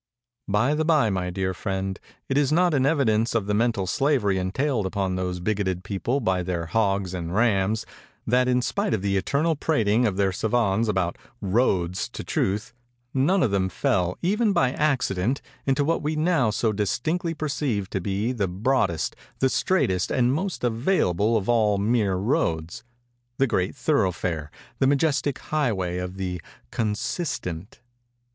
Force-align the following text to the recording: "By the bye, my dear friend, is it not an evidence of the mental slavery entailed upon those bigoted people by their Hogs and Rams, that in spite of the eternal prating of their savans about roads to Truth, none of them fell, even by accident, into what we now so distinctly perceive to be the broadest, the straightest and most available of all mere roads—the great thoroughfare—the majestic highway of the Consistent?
"By 0.47 0.73
the 0.73 0.83
bye, 0.83 1.11
my 1.11 1.29
dear 1.29 1.53
friend, 1.53 1.99
is 2.27 2.51
it 2.51 2.55
not 2.55 2.73
an 2.73 2.87
evidence 2.87 3.35
of 3.35 3.45
the 3.45 3.53
mental 3.53 3.85
slavery 3.85 4.39
entailed 4.39 4.87
upon 4.87 5.13
those 5.15 5.39
bigoted 5.39 5.83
people 5.83 6.19
by 6.19 6.41
their 6.41 6.65
Hogs 6.65 7.13
and 7.13 7.35
Rams, 7.35 7.85
that 8.25 8.47
in 8.47 8.63
spite 8.63 8.95
of 8.95 9.03
the 9.03 9.15
eternal 9.15 9.55
prating 9.55 10.07
of 10.07 10.17
their 10.17 10.31
savans 10.31 10.87
about 10.89 11.19
roads 11.39 12.09
to 12.09 12.23
Truth, 12.23 12.73
none 13.13 13.43
of 13.43 13.51
them 13.51 13.69
fell, 13.69 14.17
even 14.23 14.53
by 14.53 14.71
accident, 14.71 15.39
into 15.67 15.85
what 15.85 16.01
we 16.01 16.15
now 16.15 16.49
so 16.49 16.73
distinctly 16.73 17.35
perceive 17.35 17.87
to 17.91 18.01
be 18.01 18.31
the 18.31 18.47
broadest, 18.47 19.15
the 19.37 19.49
straightest 19.49 20.09
and 20.09 20.33
most 20.33 20.63
available 20.63 21.37
of 21.37 21.47
all 21.47 21.77
mere 21.77 22.15
roads—the 22.15 23.45
great 23.45 23.75
thoroughfare—the 23.75 24.87
majestic 24.87 25.37
highway 25.37 25.97
of 25.99 26.17
the 26.17 26.41
Consistent? 26.71 27.81